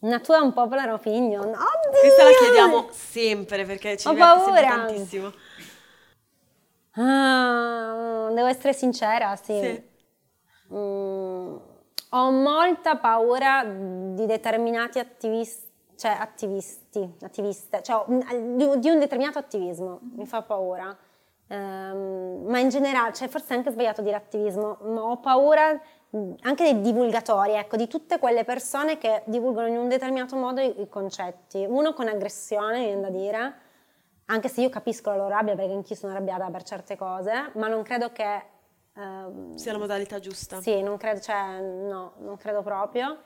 [0.00, 1.44] Una tua un popular opinion.
[1.48, 2.00] Oddio!
[2.00, 4.84] Questa la chiediamo sempre perché ci Ho diverte sempre paura.
[4.86, 5.32] tantissimo.
[6.94, 9.58] Ah, devo essere sincera, sì.
[9.58, 9.82] Sì.
[10.72, 11.56] Mm,
[12.10, 19.38] ho molta paura di determinati attivisti, cioè attivisti, attiviste, cioè un- di, di un determinato
[19.38, 20.96] attivismo, mi fa paura.
[21.50, 26.64] Ehm, ma in generale, cioè forse è anche sbagliato dire attivismo, ma ho paura anche
[26.64, 30.88] dei divulgatori, ecco, di tutte quelle persone che divulgano in un determinato modo i, i
[30.88, 31.64] concetti.
[31.68, 33.54] Uno con aggressione, viene da dire,
[34.26, 37.68] anche se io capisco la loro rabbia perché anch'io sono arrabbiata per certe cose, ma
[37.68, 38.42] non credo che...
[38.94, 40.60] ehm, Sia la modalità giusta.
[40.60, 43.18] sì, non credo, cioè, no, non credo proprio.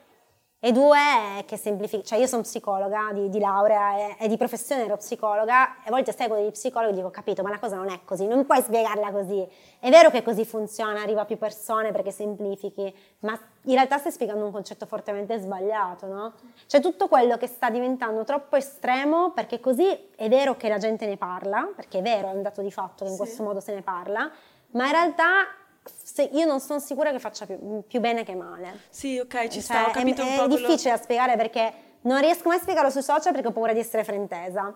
[0.64, 0.96] E due,
[1.44, 5.74] che semplifica, cioè io sono psicologa di, di laurea e, e di professione ero psicologa
[5.82, 8.28] e a volte seguo degli psicologi e dico, capito, ma la cosa non è così,
[8.28, 9.44] non puoi spiegarla così.
[9.80, 14.12] È vero che così funziona, arriva a più persone perché semplifichi, ma in realtà stai
[14.12, 16.32] spiegando un concetto fortemente sbagliato, no?
[16.68, 21.06] Cioè tutto quello che sta diventando troppo estremo, perché così è vero che la gente
[21.06, 23.22] ne parla, perché è vero, è un dato di fatto che in Sì.
[23.22, 24.30] questo modo se ne parla,
[24.74, 25.44] ma in realtà
[25.84, 28.80] se- io non sono sicura che faccia più, più bene che male.
[28.90, 31.36] Sì, ok, ci Cioè, sta, ho è- capito è, un po' quello- difficile da spiegare
[31.36, 34.72] perché non riesco mai a spiegarlo sui social perché ho paura di essere frentesa.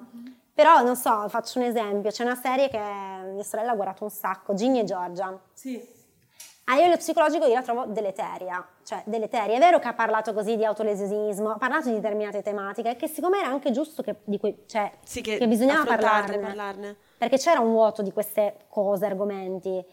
[0.54, 2.10] Però, non so, faccio un esempio.
[2.10, 5.38] C'è una serie che mia sorella ha guardato un sacco, Ginny e Giorgia.
[5.52, 5.94] Sì.
[6.68, 9.54] A livello psicologico io la trovo deleteria, cioè deleteria.
[9.54, 13.36] È vero che ha parlato così di autolesionismo, ha parlato di determinate tematiche, che secondo
[13.36, 16.96] me era anche giusto che, cui, cioè, Sì, che, che bisognava parlarne parlarne.
[17.18, 19.84] perché c'era un vuoto di queste cose, argomenti,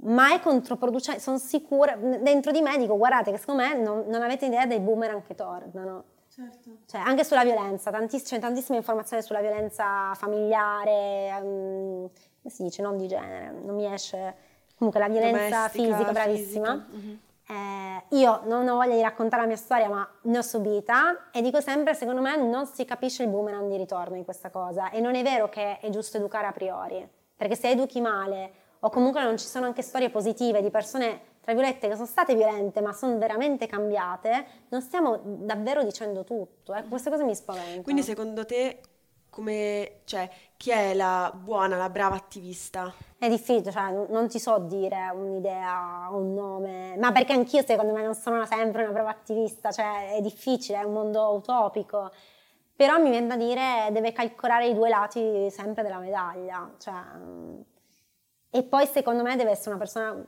[0.00, 4.22] ma è controproducente, sono sicura, dentro di me dico guardate che secondo me non, non
[4.22, 6.04] avete idea dei boomerang che tornano.
[6.28, 6.70] Certo.
[6.86, 12.08] Cioè, anche sulla violenza, tantiss- c'è tantissime informazioni sulla violenza familiare, ehm,
[12.42, 14.46] come si dice, non di genere, non mi esce.
[14.76, 16.86] comunque la violenza Domestica, fisica, bravissima.
[16.88, 17.26] fisica.
[17.50, 21.42] Eh, io non ho voglia di raccontare la mia storia, ma ne ho subita e
[21.42, 25.00] dico sempre, secondo me non si capisce il boomerang di ritorno in questa cosa e
[25.00, 29.22] non è vero che è giusto educare a priori, perché se educhi male o comunque
[29.22, 32.92] non ci sono anche storie positive di persone, tra virgolette, che sono state violente ma
[32.92, 36.74] sono veramente cambiate, non stiamo davvero dicendo tutto.
[36.74, 37.82] Ecco, queste cose mi spaventano.
[37.82, 38.80] Quindi secondo te,
[39.30, 42.92] come, cioè, chi è la buona, la brava attivista?
[43.16, 48.02] È difficile, cioè non- ti so dire un'idea, un nome, ma perché anch'io secondo me
[48.02, 52.10] non sono sempre una brava attivista, cioè è difficile, è un mondo utopico,
[52.74, 56.94] però mi viene da dire deve calcolare i due lati sempre della medaglia, cioè,
[58.50, 60.24] e poi secondo me deve essere una persona,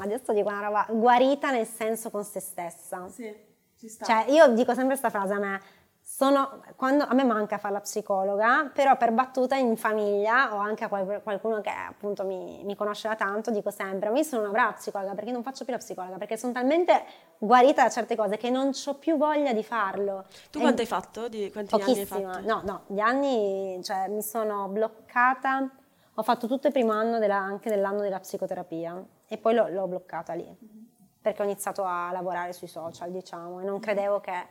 [0.00, 3.08] adesso dico una roba, guarita nel senso con se stessa.
[3.08, 3.34] Sì,
[3.76, 4.04] ci sta.
[4.04, 5.60] Cioè, io dico sempre questa frase a me.
[6.04, 10.84] Sono, quando, a me manca fare la psicologa, però per battuta in famiglia o anche
[10.84, 14.42] a qual- qualcuno che appunto mi, mi conosce da tanto, dico sempre, ma io sono
[14.42, 17.04] una brava psicologa perché non faccio più la psicologa, perché sono talmente
[17.38, 20.24] guarita da certe cose che non ho più voglia di farlo.
[20.50, 21.28] tu quanto hai fatto?
[21.28, 22.40] Di quanti anni hai fatto?
[22.40, 25.70] no, no, gli anni, cioè mi sono bloccata,
[26.14, 29.86] ho fatto tutto il primo anno della- anche dell'anno della psicoterapia e poi l'ho, l'ho
[29.86, 30.56] bloccata lì,
[31.20, 34.46] perché ho iniziato a lavorare sui social, diciamo, e non credevo che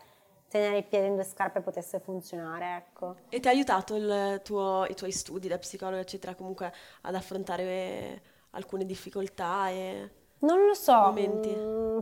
[0.47, 3.15] tenere il piede in due scarpe potesse funzionare, ecco.
[3.29, 8.21] E ti ha aiutato il tuo- i tuoi studi da psicologa, eccetera, comunque ad affrontare
[8.51, 10.11] alcune difficoltà e...
[10.39, 11.53] Non lo so, Momenti.
[11.55, 11.99] mm,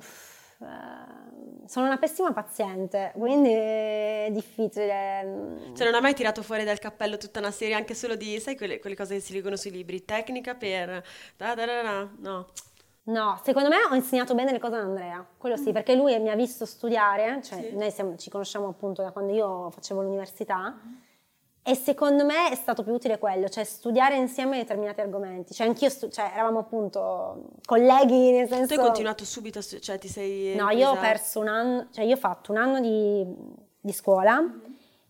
[0.60, 5.24] sono una pessima paziente, quindi è difficile.
[5.24, 5.76] mm.
[5.76, 8.58] Cioè non hai mai tirato fuori dal cappello tutta una serie anche solo di, sai,
[8.58, 11.04] quelle, quelle cose che si leggono sui libri, tecnica per...
[11.38, 12.46] da da da da, no.
[13.04, 16.30] No, secondo me ho insegnato bene le cose ad Andrea, quello sì, perché lui mi
[16.30, 17.76] ha visto studiare, cioè Sì.
[17.76, 20.78] noi siamo- ci conosciamo appunto da quando io facevo l'università
[21.62, 25.90] e secondo me è stato più utile quello, cioè studiare insieme determinati argomenti, cioè anch'io,
[25.90, 28.74] stu- cioè eravamo appunto colleghi nel senso...
[28.74, 30.56] Tu hai continuato subito, stu- cioè ti sei...
[30.56, 33.26] No, io ho perso un anno, cioè io ho fatto un anno di,
[33.80, 34.44] di scuola,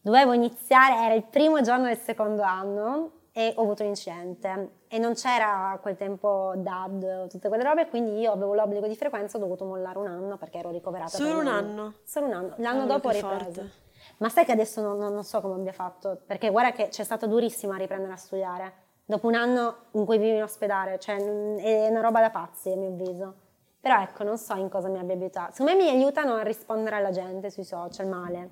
[0.01, 4.97] dovevo iniziare, era il primo giorno del secondo anno e ho avuto un incidente e
[4.97, 8.95] non c'era a quel tempo DAD o tutte quelle robe, quindi io avevo l'obbligo di
[8.95, 11.15] frequenza, ho dovuto mollare un anno perché ero ricoverata.
[11.15, 11.93] Solo un anno?
[12.03, 13.43] Solo un anno, l'anno Cavolo, dopo ho ripreso.
[13.43, 13.87] forte.
[14.19, 17.03] Ma sai che adesso non, non- non so come abbia fatto, perché guarda che c'è
[17.03, 18.73] stato durissimo a riprendere a studiare,
[19.05, 22.69] dopo un anno in cui vivi in ospedale, cioè mm, è una roba da pazzi
[22.71, 23.33] a mio avviso.
[23.79, 25.53] Però ecco, non so in cosa mi abbia aiutato.
[25.53, 28.49] Secondo me mi aiutano a rispondere alla gente sui social male.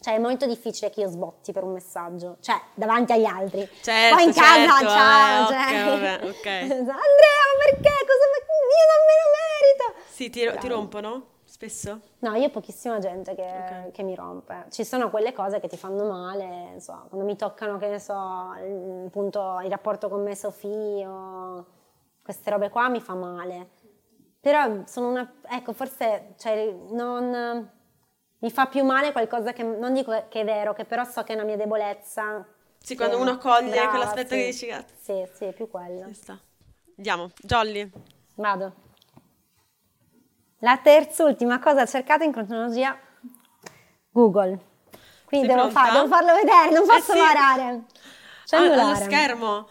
[0.00, 3.68] Cioè è molto difficile che io sbotti per un messaggio, cioè davanti agli altri.
[3.80, 5.60] Certo, Poi in casa, certo, ciao, eh, cioè...
[5.62, 6.46] ok, vabbè, ok.
[6.70, 7.94] Andrea, perché?
[8.04, 8.26] Cosa
[8.68, 10.00] Io non me lo merito!
[10.08, 10.68] Sì, ti, ti Ciao.
[10.68, 12.00] rompono spesso?
[12.20, 13.90] No, io ho pochissima gente che, Ok.
[13.90, 14.66] che mi rompe.
[14.70, 18.54] Ci sono quelle cose che ti fanno male, so, quando mi toccano, che ne so,
[18.62, 21.66] il, appunto il rapporto con me Sofì o
[22.22, 23.70] queste robe qua mi fa male.
[24.40, 27.68] Però sono una, ecco, forse, cioè, non,
[28.38, 31.32] mi fa più male qualcosa che, non dico che è vero, che però so che
[31.32, 32.46] è una mia debolezza.
[32.80, 34.36] Sì, quando uno coglie brava, quell'aspetto sì.
[34.36, 34.94] che dici, cazzo.
[35.00, 36.06] Sì, sì, è più quello.
[36.06, 36.38] Ci sta.
[36.96, 37.90] Andiamo, Jolly.
[38.36, 38.86] Vado.
[40.60, 42.96] La terz'ultima cosa cercata in cronologia
[44.10, 44.58] Google.
[45.24, 47.18] Quindi devo, fa- devo farlo vedere, non Eh posso sì.
[47.18, 47.62] varare.
[47.64, 47.82] Ah,
[48.44, 48.80] Cellulare.
[48.80, 49.68] allo schermo.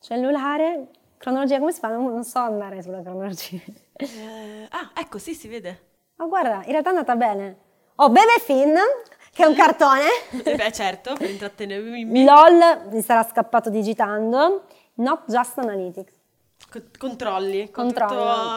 [0.00, 0.88] Cellulare.
[1.18, 1.88] Cronologia, come si fa?
[1.88, 3.58] Non, non so andare sulla cronologia.
[3.94, 5.90] Eh, ah, ecco, sì, si vede.
[6.16, 7.56] Ma guarda, in realtà è andata bene.
[7.96, 8.74] Ho Bebe Finn,
[9.32, 10.06] che è un cartone.
[10.42, 12.24] Eh beh, certo, per intrattenermi.
[12.24, 14.64] LOL, mi sarà scappato digitando.
[14.94, 16.11] Not Just Analytics.
[16.70, 17.70] Co- controlli.
[17.70, 18.14] con Controllo,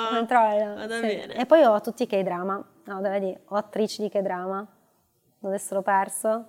[0.08, 0.88] tutto- controllo.
[1.02, 1.22] Sì.
[1.34, 2.64] E poi ho tutti i K-drama.
[2.86, 3.38] No, dove vedi?
[3.50, 4.66] Ho attrici di K-drama.
[5.44, 6.46] Adesso l'ho perso.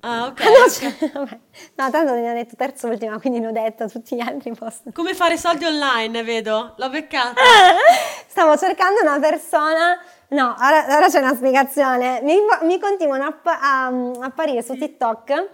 [0.00, 0.40] Ah, ok.
[0.42, 1.12] No, ok.
[1.12, 1.38] vabbè.
[1.76, 4.92] no, tanto mi ha detto terzo ultima, quindi ne ho detto tutti gli altri posti.
[4.92, 6.74] Come fare soldi online, vedo.
[6.76, 7.40] L'ho beccata.
[8.26, 9.98] Stavo cercando una persona.
[10.28, 12.20] No, ora, ora c'è una spiegazione.
[12.22, 15.48] Mi, mi continuano a, a- a apparire su TikTok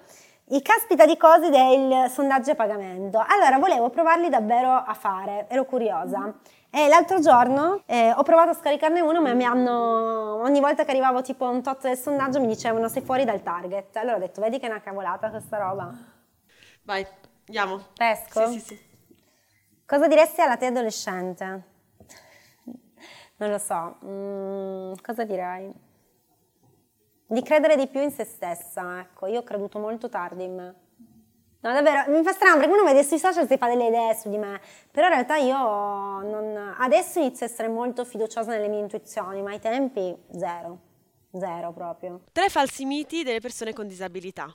[0.50, 3.24] i caspita di cose del sondaggio a pagamento.
[3.24, 6.34] Allora, volevo provarli davvero a fare, ero curiosa.
[6.70, 10.40] E l'altro giorno eh, ho provato a scaricarne uno, ma mi hanno.
[10.42, 13.42] Ogni volta che arrivavo tipo a un tot del sondaggio mi dicevano sei fuori dal
[13.42, 13.96] target.
[13.96, 15.92] Allora ho detto, vedi che è una cavolata questa roba.
[16.82, 17.06] Vai,
[17.46, 17.86] andiamo.
[17.94, 18.48] Pesco?
[18.48, 18.88] Sì, sì, sì.
[19.86, 21.62] Cosa diresti alla te adolescente?
[23.36, 25.72] Non lo so, mm, cosa direi?
[27.32, 30.74] Di credere di più in se stessa, ecco, io ho creduto molto tardi in me.
[31.60, 34.28] No, davvero, mi fa strano perché uno vede sui social si fa delle idee su
[34.28, 36.74] di me, però in realtà io non...
[36.76, 40.80] adesso inizio a essere molto fiduciosa nelle mie intuizioni, ma ai tempi zero,
[41.38, 42.22] zero proprio.
[42.32, 44.52] Tre falsi miti delle persone con disabilità.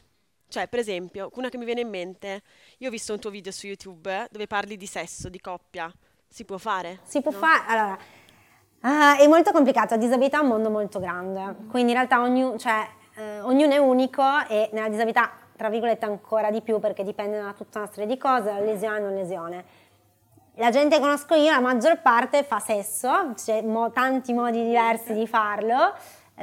[0.50, 2.42] Cioè, per esempio, una che mi viene in mente,
[2.80, 5.90] io ho visto un tuo video su YouTube dove parli di sesso, di coppia.
[6.28, 7.00] si può fare.
[7.04, 7.38] Si può no?
[7.38, 7.98] fare, allora,
[8.86, 12.58] ah, è molto complicato, la disabilità è un mondo molto grande, quindi in realtà ognu-
[12.58, 17.42] cioè, eh, ognuno è unico e nella disabilità, tra virgolette, ancora di più perché dipende
[17.42, 19.64] da tutta una serie di cose, da lesione o non lesione.
[20.58, 25.14] La gente che conosco io, la maggior parte fa sesso, c'è mo- tanti modi diversi
[25.14, 25.94] di farlo,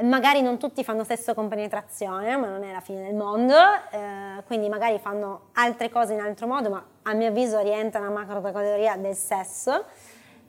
[0.01, 3.55] magari non tutti fanno sesso con penetrazione, ma non è la fine del mondo,
[3.91, 8.11] eh, quindi magari fanno altre cose in altro modo, ma a mio avviso rientra nella
[8.11, 9.85] macro categoria del sesso.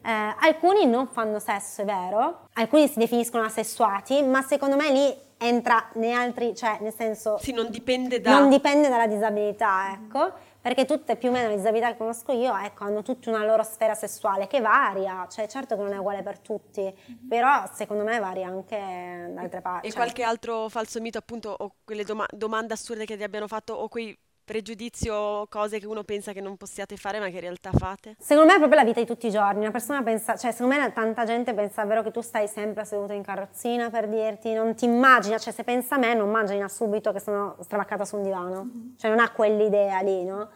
[0.04, 5.16] Eh, alcuni non fanno sesso, è vero, alcuni si definiscono asessuati, ma secondo me lì
[5.38, 7.38] entra nei altri, cioè nel senso...
[7.38, 8.38] Sì, non dipende da...
[8.38, 12.56] Non dipende dalla disabilità, ecco perché tutte più o meno le disabilità che conosco io
[12.56, 16.22] ecco, hanno tutta una loro sfera sessuale che varia, cioè certo che non è uguale
[16.22, 16.90] per tutti,
[17.28, 19.88] però secondo me varia anche da altre parti.
[19.88, 20.00] E cioè.
[20.00, 23.88] qualche altro falso mito appunto o quelle doma- domande assurde che ti abbiano fatto o
[23.88, 27.70] quei pregiudizi o cose che uno pensa che non possiate fare ma che in realtà
[27.72, 28.16] fate?
[28.18, 30.76] Secondo me è proprio la vita di tutti i giorni, una persona pensa, cioè secondo
[30.76, 34.74] me tanta gente pensa davvero che tu stai sempre seduto in carrozzina per dirti, non
[34.74, 38.22] ti immagina, cioè se pensa a me non immagina subito che sono stravaccata su un
[38.22, 40.50] divano, cioè non ha quell'idea lì, no?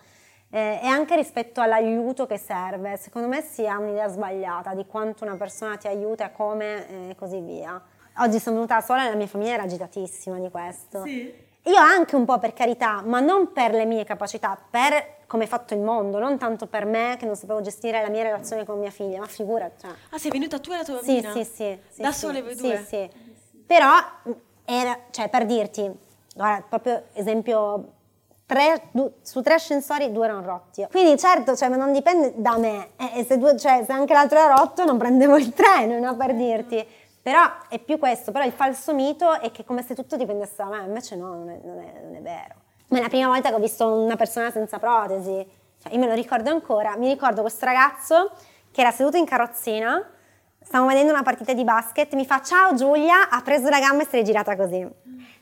[0.50, 5.24] Eh, e anche rispetto all'aiuto che serve, secondo me si ha un'idea sbagliata di quanto
[5.24, 7.80] una persona ti aiuta, come e così via.
[8.20, 11.02] Oggi sono venuta sola e la mia famiglia era agitatissima di questo.
[11.04, 11.46] Sì.
[11.68, 15.46] Io anche un po' per carità, ma non per le mie capacità, per come è
[15.46, 18.78] fatto il mondo, non tanto per me che non sapevo gestire la mia relazione con
[18.78, 19.82] mia figlia, ma figurati.
[19.82, 19.90] Cioè.
[20.10, 21.32] Ah, sei venuta tu e la tua Sì, bambina?
[21.32, 22.00] sì, sì, sì.
[22.02, 22.84] Da sì, sole voi sì, due?
[22.88, 23.10] Sì,
[23.66, 23.90] Però,
[24.64, 25.90] era, cioè, per dirti,
[26.34, 27.92] guarda, proprio esempio,
[28.46, 30.86] tre, du- su tre ascensori due erano rotti.
[30.90, 34.38] Quindi certo, cioè, ma non dipende da me, eh, se, due, cioè, se anche l'altro
[34.38, 36.86] era rotto non prendevo il treno, no, per dirti.
[37.28, 40.64] Però è più questo, però il falso mito è che come se tutto dipendesse da
[40.64, 42.54] me, invece no, non è, non è, non è vero.
[42.88, 45.46] Ma è la prima volta che ho visto una persona senza protesi,
[45.82, 48.32] cioè, io me lo ricordo ancora, mi ricordo questo ragazzo
[48.70, 50.02] che era seduto in carrozzina,
[50.58, 54.06] stavamo vedendo una partita di basket, mi fa ciao Giulia, ha preso la gamba e
[54.06, 54.88] si è girata così.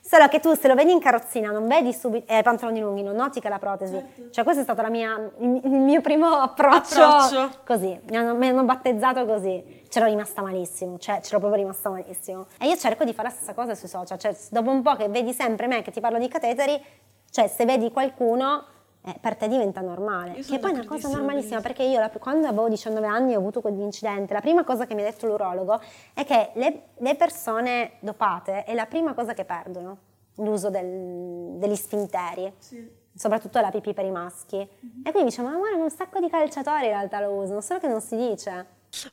[0.09, 3.17] Solo che tu se lo vedi in carrozzina non vedi subito, eh, pantaloni lunghi, non
[3.17, 4.31] noti che è la protesi.
[4.31, 7.51] Cioè questo è stato la mia, il, il mio primo approccio, Approccio.
[7.65, 9.83] così, mi hanno, mi hanno battezzato così.
[9.89, 12.47] C'ero rimasta malissimo, cioè c'ero proprio rimasta malissimo.
[12.61, 15.09] E io cerco di fare la stessa cosa sui social, cioè dopo un po' che
[15.09, 16.81] vedi sempre me che ti parlo di cateteri,
[17.29, 18.65] cioè se vedi qualcuno
[19.07, 20.33] eh, per te diventa normale.
[20.41, 23.61] Che poi è una cosa normalissima perché io la- quando avevo 19 anni ho avuto
[23.61, 25.81] quell'incidente, la prima cosa che mi ha detto l'urologo
[26.13, 29.99] è che le, le persone dopate è la prima cosa che perdono,
[30.37, 32.53] l'uso del- degli sfinteri.
[33.15, 34.57] Soprattutto la pipì per i maschi.
[34.59, 37.89] E quindi diciamo, ma guarda, un sacco di calciatori in realtà lo usano, solo che
[37.89, 38.67] non si dice.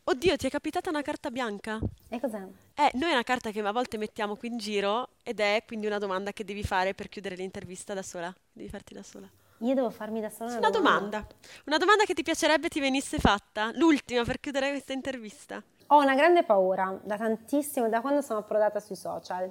[0.06, 1.80] Oddio, ti è capitata una carta bianca?
[2.10, 2.42] E cos'è?
[2.76, 5.86] Eh, noi è una carta che a volte mettiamo qui in giro ed è quindi
[5.88, 8.34] una domanda che devi fare per chiudere l'intervista da sola.
[8.52, 9.30] Devi farti da sola.
[9.64, 11.26] Io devo farmi da sola Una domanda.
[11.66, 13.72] Una domanda che ti piacerebbe ti venisse fatta.
[13.76, 15.64] L'ultima per chiudere questa intervista.
[15.88, 19.50] Ho una grande paura da tantissimo, da quando sono approdata sui social,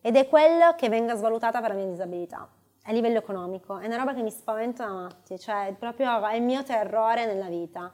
[0.00, 2.48] ed è quello che venga svalutata per la mia disabilità
[2.84, 3.78] a livello economico.
[3.78, 7.26] È una roba che mi spaventa da matti, cioè è proprio è il mio terrore
[7.26, 7.92] nella vita.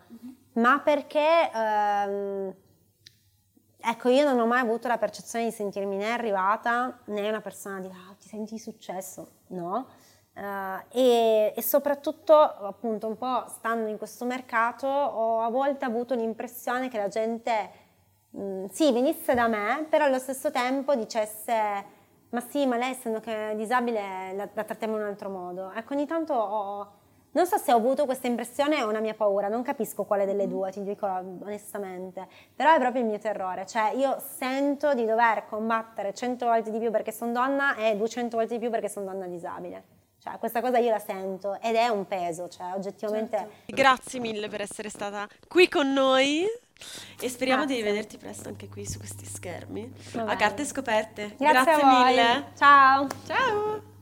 [0.54, 2.54] Ma perché, ehm,
[3.78, 7.80] ecco, io non ho mai avuto la percezione di sentirmi né arrivata né una persona
[7.80, 9.86] di ah, ti senti di successo, no?
[10.38, 16.14] Eh, e, e soprattutto, appunto, un po' stando in questo mercato, ho a volte avuto
[16.14, 17.70] l'impressione che la gente,
[18.30, 21.84] mh, sì, venisse da me, però allo stesso tempo dicesse,
[22.30, 25.72] ma sì, ma lei essendo che è disabile la, la trattiamo in un altro modo.
[25.72, 26.90] Ecco, ogni tanto ho,
[27.30, 30.46] non so se ho avuto questa impressione o una mia paura, non capisco quale delle
[30.46, 35.46] due, ti dico onestamente, però è proprio il mio terrore, cioè io sento di dover
[35.46, 39.06] combattere 100 volte di più perché sono donna e 200 volte di più perché sono
[39.06, 39.95] donna disabile.
[40.26, 43.48] Cioè, questa cosa io la sento ed è un peso, cioè oggettivamente...
[43.66, 46.44] Grazie mille per essere stata qui con noi
[47.20, 47.84] e speriamo di Grazie.
[47.84, 49.92] rivederti presto anche qui su questi schermi.
[50.14, 50.36] Va A bene.
[50.36, 51.36] carte scoperte.
[51.38, 52.04] Grazie, voi.
[52.06, 52.44] mille.
[52.58, 53.06] Ciao!
[53.24, 53.95] Ciao!